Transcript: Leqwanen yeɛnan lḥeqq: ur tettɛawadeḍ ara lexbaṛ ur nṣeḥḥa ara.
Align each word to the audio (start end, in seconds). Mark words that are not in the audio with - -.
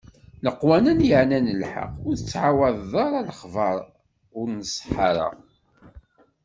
Leqwanen 0.45 0.99
yeɛnan 1.09 1.47
lḥeqq: 1.61 1.93
ur 2.07 2.13
tettɛawadeḍ 2.17 2.93
ara 3.05 3.19
lexbaṛ 3.27 3.77
ur 4.39 4.47
nṣeḥḥa 4.59 5.03
ara. 5.09 5.27